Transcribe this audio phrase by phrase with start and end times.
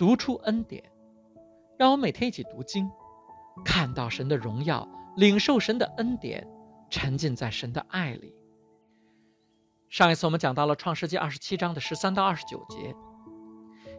[0.00, 0.82] 读出恩典，
[1.76, 2.90] 让我每天一起读经，
[3.66, 6.48] 看到神的荣耀，领受神的恩典，
[6.88, 8.34] 沉浸在神的爱里。
[9.90, 12.96] 上一次我们讲到了创世纪二十七章的十三到二十九节，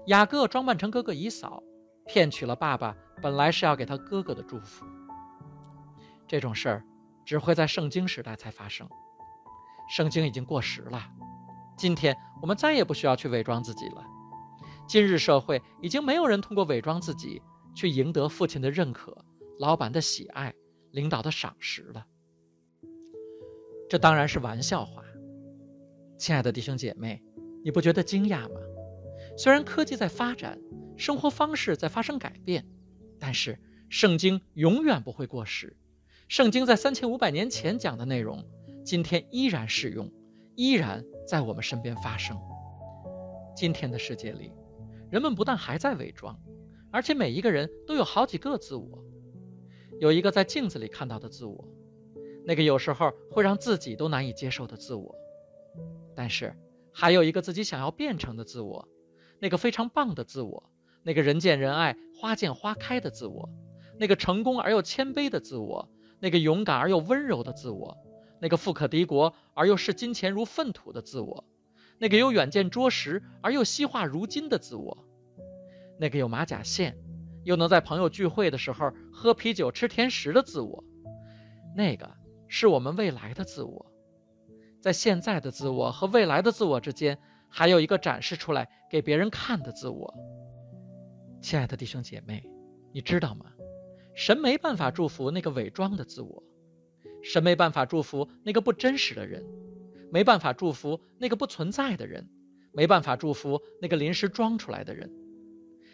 [0.08, 1.62] 雅各装扮成哥哥以扫，
[2.08, 4.84] 骗取了爸爸本来是要给他哥哥的祝福。
[6.28, 6.84] 这种事儿
[7.26, 8.90] 只会在圣经时代才发生，
[9.88, 11.00] 圣经已经过时了。
[11.78, 14.04] 今天我们再也不需要去伪装自己了。
[14.92, 17.42] 今日社会已经没有人通过伪装自己
[17.74, 19.24] 去赢得父亲的认可、
[19.58, 20.54] 老板的喜爱、
[20.92, 22.06] 领导的赏识了。
[23.88, 25.02] 这当然是玩笑话，
[26.18, 27.24] 亲爱的弟兄姐妹，
[27.64, 28.60] 你不觉得惊讶吗？
[29.38, 30.60] 虽然科技在发展，
[30.98, 32.68] 生活方式在发生改变，
[33.18, 35.78] 但是圣经永远不会过时。
[36.28, 38.46] 圣经在三千五百年前讲的内容，
[38.84, 40.12] 今天依然适用，
[40.58, 42.38] 依然在我们身边发生。
[43.56, 44.52] 今天的世界里。
[45.12, 46.40] 人们不但还在伪装，
[46.90, 49.04] 而且每一个人都有好几个自我。
[50.00, 51.68] 有一个在镜子里看到的自我，
[52.46, 55.14] 那个有时候会让自己都难以接受的自我；
[56.16, 56.56] 但是
[56.94, 58.88] 还有一个自己想要变成的自我，
[59.38, 60.72] 那个非常棒的自我，
[61.04, 63.50] 那个人见人爱、花见花开的自我，
[64.00, 67.98] 那个成功而又谦卑的自我，那个勇敢而又温柔的自我，
[68.40, 71.44] 那个富可敌国而又视金钱如粪土的自我。
[72.02, 75.06] 那个有远见卓识而又惜化如金的自我，
[76.00, 76.98] 那个有马甲线，
[77.44, 80.84] 又能在朋友聚会的时候喝啤酒吃甜食的自我，
[81.76, 82.10] 那个
[82.48, 83.86] 是我们未来的自我。
[84.82, 90.12] 在现在的自我和未来的自我之间，还有一个展示出来给别人看的自我。
[91.40, 92.44] 亲爱的弟兄姐妹，
[92.92, 93.46] 你知道吗？
[94.16, 96.42] 神没办法祝福那个伪装的自我，
[97.22, 99.46] 神没办法祝福那个不真实的人。
[100.12, 102.30] 没办法祝福那个不存在的人，
[102.74, 105.10] 没办法祝福那个临时装出来的人，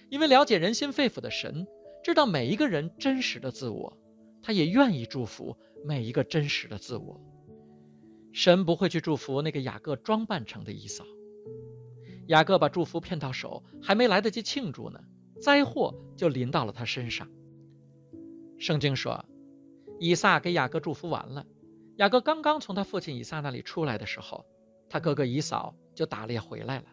[0.09, 1.65] 因为了解人心肺腑的神
[2.03, 3.97] 知道每一个人真实的自我，
[4.41, 5.55] 他也愿意祝福
[5.86, 7.21] 每一个真实的自我。
[8.33, 11.05] 神不会去祝福那个雅各装扮成的以扫。
[12.27, 14.99] 雅各把祝福骗到手，还没来得及庆祝呢，
[15.42, 17.27] 灾祸就临到了他身上。
[18.58, 19.23] 圣经说，
[19.99, 21.45] 以撒给雅各祝福完了。
[21.97, 24.45] 雅各刚刚从他父亲以撒那里出来的时候，
[24.89, 26.85] 他哥哥以扫就打猎回来了。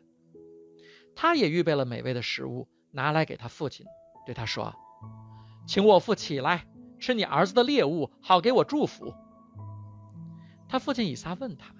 [1.14, 3.86] 他也预备了美味的食物，拿来给他父亲，
[4.24, 4.74] 对他说
[5.68, 6.66] ：“请我父起来
[6.98, 9.14] 吃你儿子的猎物，好给我祝福。”
[10.68, 11.74] 他父亲以撒问他：“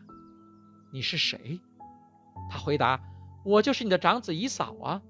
[0.92, 1.58] 你是谁？”
[2.50, 3.00] 他回答
[3.44, 5.02] ：“我就是你的长子以扫啊。”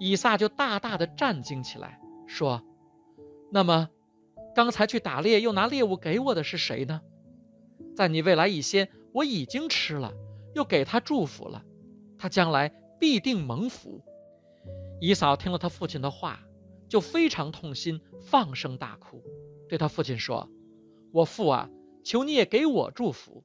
[0.00, 2.60] 以撒就大大的战惊起来，说
[3.52, 3.88] ：“那么，
[4.56, 7.00] 刚才去打猎又拿猎物给我的是谁呢？”
[7.94, 10.12] 在你未来一些，我已经吃了，
[10.54, 11.64] 又给他祝福了，
[12.18, 14.02] 他将来必定蒙福。
[15.00, 16.40] 姨嫂听了他父亲的话，
[16.88, 19.22] 就非常痛心，放声大哭，
[19.68, 20.48] 对他父亲说
[21.12, 21.68] ：“我父啊，
[22.04, 23.44] 求你也给我祝福。”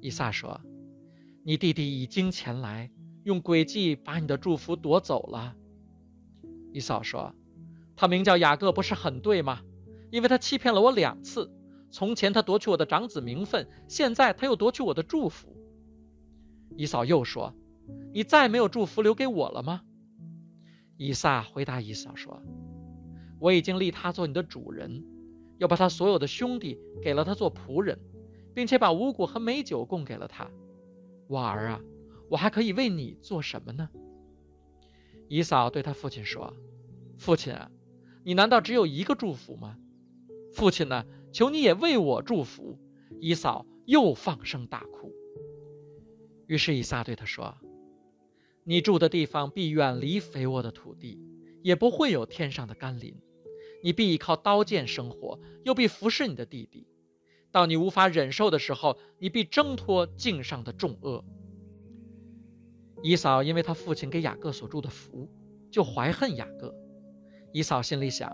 [0.00, 0.60] 伊萨说
[1.44, 2.90] ：“你弟弟已经前来，
[3.24, 5.54] 用诡计把你的祝福夺走了。”
[6.72, 7.34] 伊嫂说
[7.96, 9.60] ：“他名叫雅各，不是很对吗？
[10.10, 11.52] 因为他欺骗了我两次。”
[11.96, 15.56] 从前他夺取我的长子名分，现在他又夺取我的祝福。
[16.76, 17.54] 以扫又说
[18.12, 19.80] ：“你再没有祝福留给我了吗？”
[20.98, 22.38] 以撒回答以扫说
[23.40, 25.02] ：“我已经立他做你的主人，
[25.56, 27.98] 又把他所有的兄弟给了他做仆人，
[28.52, 30.46] 并且把五谷和美酒供给了他。
[31.28, 31.80] 我儿啊，
[32.28, 33.88] 我还可以为你做什么呢？”
[35.30, 36.52] 以扫对他父亲说
[37.16, 37.70] ：“父亲啊，
[38.22, 39.78] 你难道只有一个祝福吗？
[40.52, 41.02] 父亲呢？”
[41.36, 42.78] 求你也为我祝福。
[43.20, 45.12] 以扫又放声大哭。
[46.46, 47.54] 于是以撒对他说
[48.64, 51.20] ：“你住的地方必远离肥沃的土地，
[51.62, 53.14] 也不会有天上的甘霖。
[53.82, 56.86] 你必依靠刀剑生活，又必服侍你的弟弟。
[57.50, 61.22] 到你无法忍受的时候，你必挣脱境上的重恶。”
[63.04, 65.28] 以扫因为他父亲给雅各所祝的福，
[65.70, 66.74] 就怀恨雅各。
[67.52, 68.32] 以扫心里想：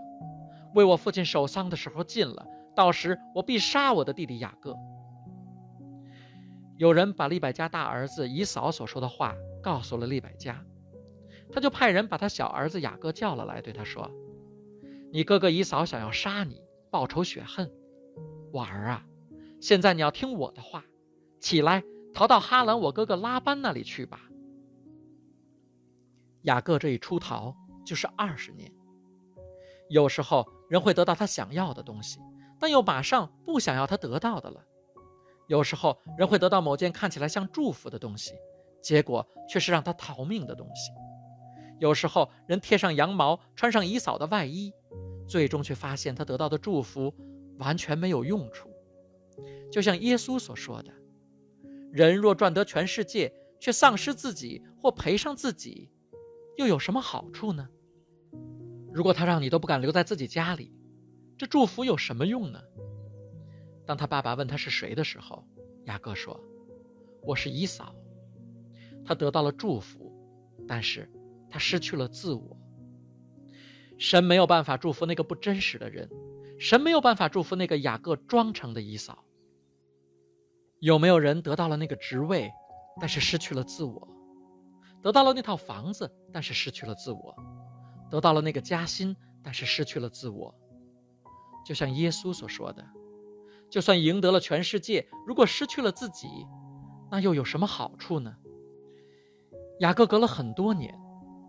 [0.73, 2.47] 为我父亲守丧的时候近了。
[2.75, 4.75] 到时我必杀我的弟弟雅各。
[6.77, 10.65] 有人把利百加大儿子以扫所说的话告诉了利百加，
[11.51, 14.09] 他就派人把他小儿子雅各叫了来，对他说
[15.13, 17.71] ：“你哥哥以扫想要杀你，报仇雪恨。
[18.51, 19.05] 我儿啊，
[19.61, 20.83] 现在你要听我的话，
[21.39, 21.83] 起来
[22.13, 24.19] 逃到哈兰我哥哥拉班那里去吧。”
[26.41, 27.55] 雅各这一出逃
[27.85, 28.69] 就是二十年。
[29.89, 32.19] 有时候人会得到他想要的东西。
[32.63, 34.63] 但又马上不想要他得到的了。
[35.47, 38.35] 有时候人会得到某件看起来像祝福的东西，
[38.81, 40.93] 结果却是让他逃命的东西。
[41.81, 44.71] 有时候人贴上羊毛，穿上姨嫂的外衣，
[45.27, 47.13] 最终却发现他得到的祝福
[47.57, 48.69] 完全没有用处。
[49.69, 50.93] 就像耶稣所说的
[51.91, 55.91] ：“人若赚得全世界，却丧失自己或赔上自己，
[56.55, 57.67] 又有什么好处呢？”
[58.93, 60.71] 如果他让你都不敢留在自己家里，
[61.43, 62.63] 这祝福有什么用呢？
[63.85, 65.45] 当他爸爸问他是谁的时候，
[65.83, 66.39] 雅各说
[67.21, 67.93] ：“我是姨嫂。”
[69.03, 70.09] 他得到了祝福，
[70.65, 71.11] 但是
[71.49, 72.57] 他失去了自我。
[73.97, 76.09] 神没有办法祝福那个不真实的人，
[76.57, 79.25] 神没有办法祝福那个雅各装成的姨嫂。
[80.79, 82.49] 有没有人得到了那个职位，
[83.01, 84.07] 但是失去了自我？
[85.01, 87.35] 得到了那套房子，但是失去了自我？
[88.09, 89.13] 得到了那个加薪，
[89.43, 90.57] 但是失去了自我？
[91.65, 92.85] 就像耶稣所说的
[93.69, 96.27] ：“就算赢得了全世界，如果失去了自己，
[97.09, 98.35] 那又有什么好处呢？”
[99.79, 100.93] 雅各隔了很多年，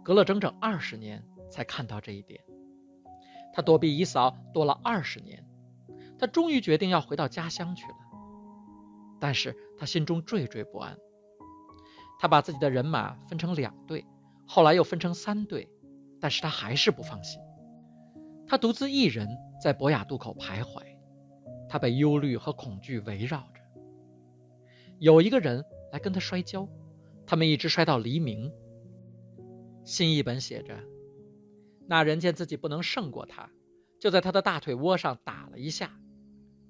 [0.03, 2.41] 隔了整整二十年才看到这一点。
[3.53, 5.47] 他躲避姨嫂躲了二十年，
[6.19, 7.97] 他终于决定要回到家乡去了。
[9.21, 10.97] 但是他心中惴惴不安。
[12.19, 14.05] 他把自己的人马分成两队，
[14.47, 15.69] 后来又分成三队，
[16.21, 17.41] 但是他还是不放心。
[18.47, 19.29] 他独自一人
[19.65, 20.83] 在博雅渡口徘徊，
[21.67, 23.63] 他被忧虑和恐惧围绕着。
[24.99, 26.69] 有一个人来跟他摔跤。
[27.27, 28.53] 他们一直摔到黎明。
[29.83, 30.79] 新译本写着
[31.89, 33.49] ：“那人见自己不能胜过他，
[33.99, 35.99] 就在他的大腿窝上打了一下。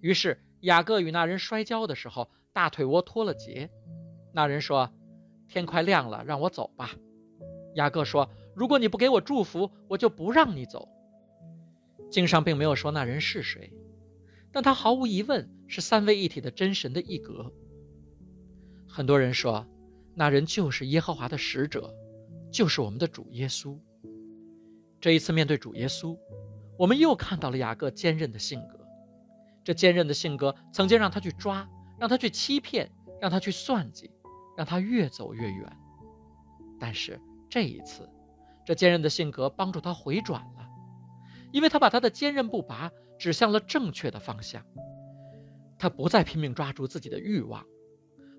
[0.00, 3.68] 于是雅各与那人摔跤的时候，大腿窝脱了节。
[4.32, 4.88] 那人说
[5.50, 6.92] ：‘天快亮了，让我走吧。’
[7.74, 10.88] 雅各说：‘如果你不给我祝福，我就不让你走。’
[12.10, 13.72] 经上并没有说那人是谁，
[14.52, 17.52] 但他毫无疑问是三位一体的真神的一格。
[18.88, 19.66] 很多人说。”
[20.16, 21.92] 那人就是耶和华的使者，
[22.52, 23.76] 就是我们的主耶稣。
[25.00, 26.16] 这一次面对主耶稣，
[26.78, 28.78] 我们又看到了雅各坚韧的性格。
[29.64, 31.68] 这坚韧的性格曾经让他去抓，
[31.98, 34.08] 让他去欺骗，让他去算计，
[34.56, 35.76] 让他越走越远。
[36.78, 37.20] 但是
[37.50, 38.08] 这一次，
[38.64, 40.63] 这坚韧的性格帮助他回转了，
[41.54, 44.66] 因为他把他的坚韧不拔指向了正确的方向。
[45.78, 47.64] 他不再拼命抓住自己的欲望。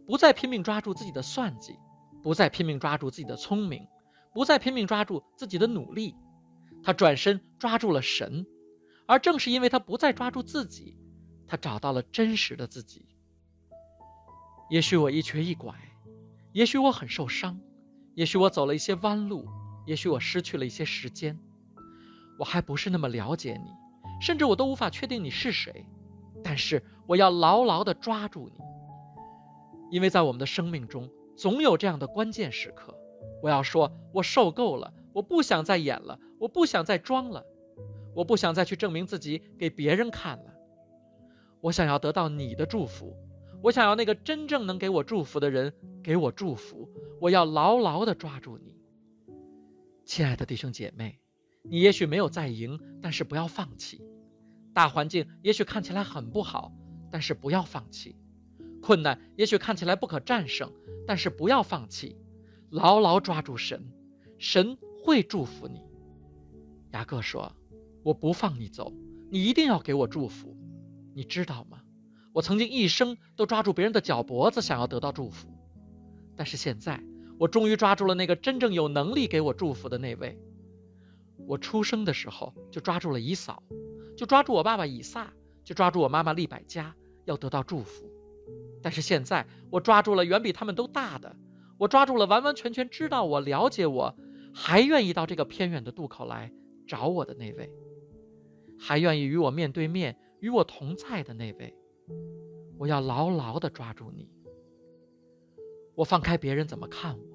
[0.05, 1.79] 不再拼命抓住自己的算计，
[2.21, 3.87] 不再拼命抓住自己的聪明，
[4.33, 6.13] 不再拼命抓住自己的努力，
[6.83, 8.45] 他转身抓住了神，
[9.07, 10.97] 而正是因为他不再抓住自己，
[11.47, 13.07] 他找到了真实的自己。
[14.69, 15.73] 也许我一瘸一拐，
[16.51, 17.61] 也许我很受伤，
[18.13, 19.47] 也许我走了一些弯路，
[19.87, 21.39] 也许我失去了一些时间，
[22.37, 23.71] 我还不是那么了解你，
[24.21, 25.85] 甚至我都无法确定你是谁，
[26.43, 28.59] 但是我要牢牢地抓住你。
[29.91, 32.97] 因为在我们的生命中，总有这样的关键时刻。
[33.41, 37.45] 我要说，我受够了，我不想再演了，我不想再装了，
[38.15, 40.53] 我不想再去证明自己给别人看了。
[41.61, 43.15] 我想要得到你的祝福，
[43.61, 45.73] 我想要那个真正能给我祝福的人
[46.03, 46.89] 给我祝福。
[47.21, 48.75] 我要牢牢地抓住你，
[50.03, 51.19] 亲爱的弟兄姐妹，
[51.69, 54.01] 你也许没有再赢，但是不要放弃。
[54.73, 56.71] 大环境也许看起来很不好，
[57.11, 58.15] 但是不要放弃。
[58.81, 60.71] 困难也许看起来不可战胜，
[61.07, 62.15] 但是不要放弃，
[62.69, 63.91] 牢牢抓住神，
[64.37, 65.81] 神会祝福你。
[66.91, 67.51] 雅各说
[68.03, 68.93] ：“我不放你走，
[69.31, 70.55] 你一定要给我祝福。
[71.13, 71.81] 你知道吗？
[72.31, 75.47] 我曾经一生都抓住别人的脚脖子，想要得到祝福，
[76.35, 77.01] 但是现在
[77.39, 80.37] 我终于抓住了那个真正有能力给我祝福的那位。
[81.47, 83.61] 我出生的时候就抓住了以扫，
[84.17, 85.31] 就抓住我爸爸以撒，
[85.63, 88.09] 就抓住我妈妈利百加，要得到祝福。”
[88.81, 91.35] 但是现在，我抓住了远比他们都大的，
[91.77, 94.15] 我抓住了完完全全知道我、了解我，
[94.53, 96.51] 还愿意到这个偏远的渡口来
[96.87, 97.71] 找我的那位，
[98.79, 101.75] 还愿意与我面对面、与我同在的那位。
[102.77, 104.29] 我要牢牢地抓住你。
[105.95, 107.25] 我放开别人怎么看我，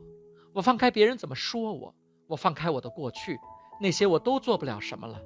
[0.52, 1.95] 我放开别人怎么说我，
[2.29, 3.37] 我放开我的过去，
[3.80, 5.20] 那些我都做不了什么了，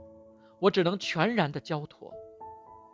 [0.61, 2.13] 我只能全然的交托。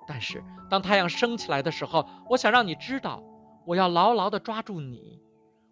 [0.07, 3.23] 但是，当太阳升起来的时候，我想让你知道，
[3.67, 5.23] 我要牢牢地抓住你，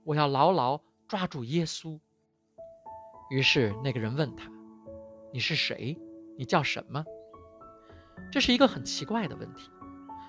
[0.05, 1.99] 我要牢牢抓住耶稣。
[3.31, 4.51] 于是那个人问他
[5.33, 5.99] ：“你是谁？
[6.37, 7.05] 你叫什么？”
[8.31, 9.71] 这是一个很奇怪的问题。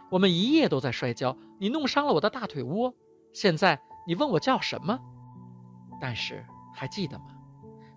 [0.10, 2.94] 我们一夜都在摔跤，你弄伤了我的大腿窝，
[3.34, 5.00] 现在你问我叫什么？
[6.02, 7.26] 但是还记得吗？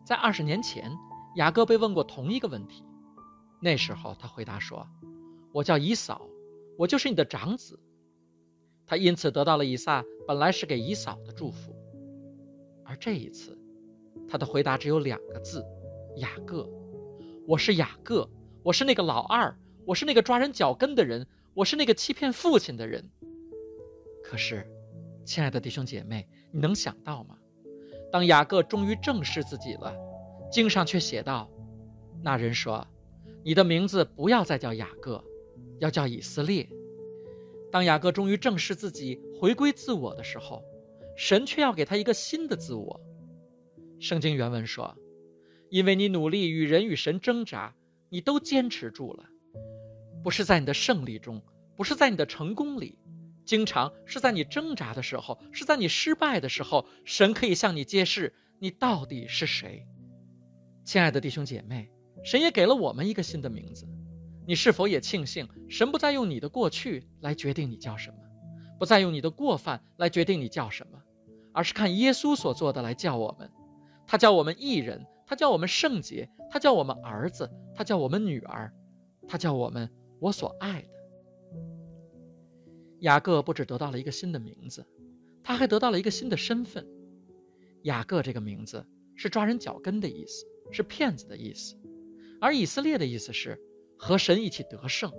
[0.04, 0.90] 在二十年前，
[1.36, 2.84] 雅各被问过同一个问题，
[3.60, 4.86] 那时候他回答说。
[5.52, 6.26] 我叫以扫，
[6.78, 7.78] 我就是你的长子。
[8.86, 11.74] 他因此得到了以撒本来是给以扫的祝福，
[12.84, 13.58] 而这一次，
[14.26, 15.64] 他的回答只有两个字：
[16.16, 16.68] 雅各。
[17.46, 18.28] 我是雅各，
[18.62, 23.06] 我是那个老二，我是那个抓人脚跟的人，我是那个欺骗父亲的人。
[24.22, 24.66] 可是，
[25.24, 27.36] 亲爱的弟兄姐妹，你能想到吗？
[28.10, 29.94] 当雅各终于正视自己了，
[30.52, 31.50] 经上却写道
[32.22, 32.86] ：“那人说，
[33.42, 35.24] 你的名字不要再叫雅各，
[35.78, 36.68] 要叫以色列。”
[37.72, 40.62] 当雅各终于正视自己、回归自我的时候，
[41.16, 43.00] 神却要给他一个新的自我。
[43.98, 44.94] 圣经原文说
[45.70, 47.74] ：“因为你努力与人与神挣扎，
[48.10, 49.24] 你都坚持住了，
[50.22, 51.40] 不是在你的胜利中，
[51.76, 52.98] 不是在你的成功里，
[53.46, 59.86] 经常是在你挣扎的时候，是在你失败的时候，神可以向你揭示你到底是谁。”
[60.84, 61.90] 亲爱的弟兄姐妹，
[62.24, 63.86] 神也给了我们一个新的名字。
[64.46, 68.16] 你是否也庆幸神不再用你的过去来决定你叫什么，
[68.78, 71.00] 不再用你的过犯来决定你叫什么，
[71.52, 73.50] 而是看耶稣所做的来叫我们。
[74.06, 78.72] 他叫我们义人，他叫我们圣洁，他叫我们儿子，他叫我们女儿，
[79.28, 80.88] 他叫我们我所爱的。
[82.98, 84.84] 雅各不只得到了一个新的名字，
[85.44, 86.86] 他还得到了一个新的身份。
[87.82, 88.84] 雅各这个名字
[89.14, 91.76] 是抓人脚跟的意思，是骗子的意思，
[92.40, 93.58] 而以色列的意思是。
[94.04, 95.12] 和神一起得胜，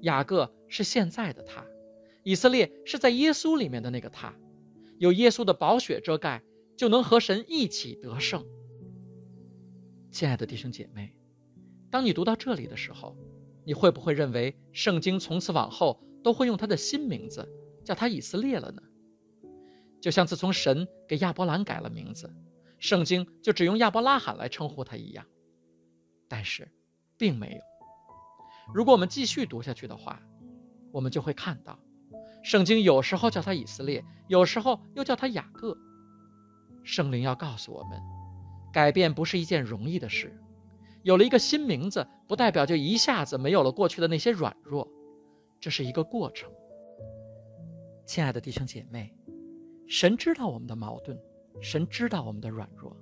[0.00, 1.64] 雅各是现在的他，
[2.24, 4.34] 以色列是在耶稣里面的那个他，
[4.98, 6.42] 有耶稣的宝血遮盖，
[6.76, 8.44] 就能和神一起得胜。
[10.10, 11.14] 亲爱的弟兄姐妹，
[11.92, 13.16] 当你读到这里的时候，
[13.64, 17.48] 你会不会认为圣经从此往后都会用他的新名字
[17.84, 18.82] 叫他以色列了呢？
[20.00, 22.28] 就像自从神给亚伯兰改了名字，
[22.82, 25.24] 圣经就只用亚伯拉罕来称呼他一样，
[26.28, 26.68] 但是，
[27.16, 27.60] 并没有。
[28.74, 30.20] 如果我们继续读下去的话，
[30.90, 31.78] 我们就会看到，
[32.42, 35.78] 圣经有时候叫他以色列，有时候又叫他雅各。
[36.82, 38.00] 圣灵要告诉我们，
[38.72, 40.36] 改变不是一件容易的事，
[41.04, 44.88] 有了一个新名字，不代表就一下子没有了过去的那些软弱，
[45.60, 46.50] 这是一个过程。
[48.04, 49.14] 亲爱的弟兄姐妹，
[49.86, 51.16] 神知道我们的矛盾，
[51.60, 52.96] 神知道我们的软弱，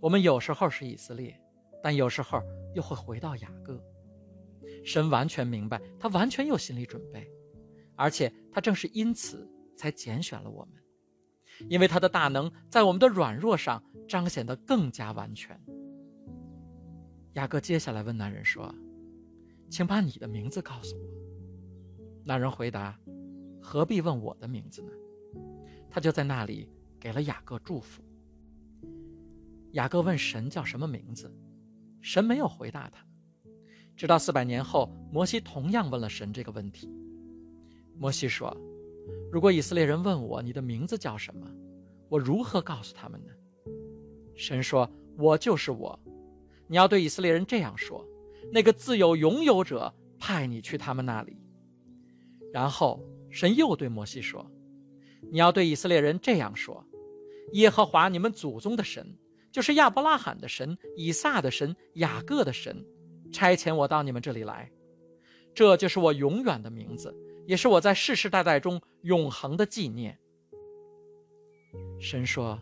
[0.00, 1.38] 我们有时候是以色列，
[1.82, 2.42] 但有时候
[2.74, 3.82] 又会回到雅各。
[4.84, 7.30] 神完全明白，他完全有心理准备，
[7.96, 10.82] 而且他正是因此才拣选了我们，
[11.68, 15.58] 因为他的大能在我们的软弱上彰显得更加完全。
[17.34, 18.74] 雅各接下来问男人说
[19.70, 21.02] ：“请把你的名字告诉我。”
[22.24, 22.98] 男人回答
[23.60, 24.92] ：“何必问我的名字呢？”
[25.90, 26.68] 他就在那里
[27.00, 28.02] 给了雅各祝福。
[29.72, 31.32] 雅各问神叫什么名字，
[32.00, 33.04] 神没有回答他。
[33.96, 36.88] 直到四百年后，摩西同样问了神这个问题。
[37.96, 38.56] 摩西说
[39.30, 41.46] ：“如果以色列人问我你的名字叫什么，
[42.08, 43.32] 我如何告诉他们呢？”
[44.34, 45.98] 神说：“我就是我。
[46.66, 48.04] 你要对以色列人这样说：
[48.52, 51.36] 那个自有拥有者派你去他们那里。”
[52.52, 54.50] 然后神又对摩西说
[55.30, 56.82] ：“你要对以色列人这样说：
[57.52, 59.18] 耶和华你们祖宗的神，
[59.50, 62.84] 就是亚伯拉罕的神、以撒的神、雅各的神。”
[63.32, 64.68] 差遣我到你们这里来，
[65.54, 67.14] 这就是我永远的名字，
[67.46, 70.18] 也是我在世世代代中永恒的纪念。
[72.00, 72.60] 神说：“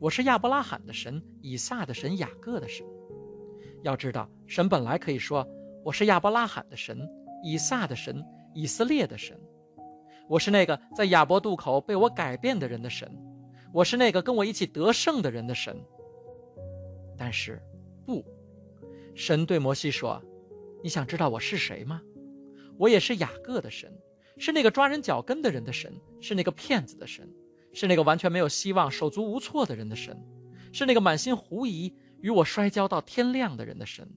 [0.00, 2.84] 我是亚伯拉罕的神，以撒的神，雅各的神。”
[3.84, 5.46] 要知道，神本来可以说
[5.84, 7.08] ：“我是亚伯拉罕的神，
[7.44, 8.20] 以撒的神，
[8.54, 9.40] 以色列的神。
[10.28, 13.08] 我是那个在亚伯渡口被我改变的人的神，
[13.72, 15.76] 我是那个跟我一起得胜的人的神。”
[17.16, 17.60] 但是，
[18.06, 18.24] 不。
[19.14, 20.22] 神对摩西说
[20.82, 22.00] ：“你想知道我是谁吗？
[22.78, 23.92] 我也是雅各的神，
[24.36, 27.28] 是那个抓人脚跟的人的神，是那个骗子的神，
[27.72, 30.16] 是那个完全没有希望、手足无措的人的神，
[30.72, 34.08] 是那个满心狐疑、与我摔跤到天亮的人的神。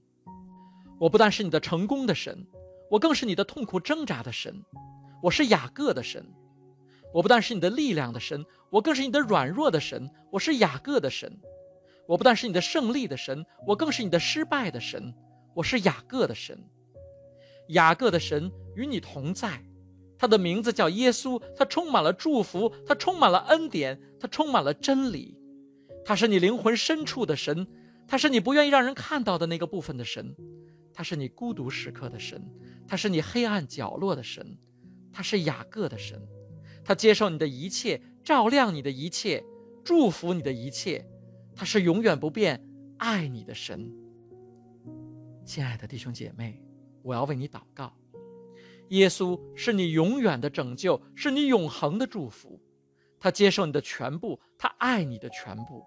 [1.00, 2.46] 我不但是你的成功的神，
[2.88, 4.62] 我更是你的痛苦挣扎的神。
[5.20, 6.24] 我是雅各的神。
[7.12, 10.10] 我不但是你的力量的神，我更是你的软弱的神。
[10.30, 11.40] 我是雅各的神。”
[12.08, 15.14] 我不但是你的胜利的神，我更是你的失败的神。
[15.54, 16.58] 我是雅各的神，
[17.68, 19.62] 雅各的神与你同在。
[20.18, 25.38] 他的名字叫耶稣，他充满了祝福，他充满了恩典，他充满了真理。
[26.04, 27.66] 他是你灵魂深处的神，
[28.08, 30.34] 他是你不愿意让人看到的那个部分的神，
[30.92, 32.44] 他是你孤独时刻的神，
[32.88, 34.58] 他是你黑暗角落的神，
[35.12, 36.20] 他是雅各的神，
[36.84, 39.44] 他接受你的一切，照亮你的一切，
[39.84, 41.04] 祝福你的一切。
[41.54, 42.60] 他是永远不变
[42.98, 43.92] 爱你的神，
[45.44, 46.62] 亲爱的弟兄姐妹，
[47.02, 47.92] 我要为你祷告。
[48.88, 52.60] 耶稣是你永远的拯救，是你永恒的祝福。
[53.18, 55.84] 他接受你的全部，他爱你的全部。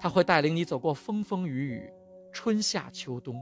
[0.00, 1.90] 他会带领你走过风风雨雨，
[2.32, 3.34] 春夏秋冬。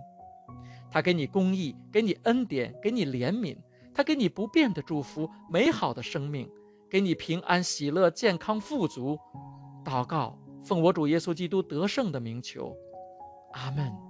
[0.91, 3.57] 他给你公义，给你恩典，给你怜悯。
[3.95, 6.51] 他给你不变的祝福，美好的生命，
[6.97, 9.19] 给你平安、喜乐、健康、富足。
[9.85, 12.75] 祷告，奉我主耶稣基督得胜的名求，
[13.53, 14.06] 阿门。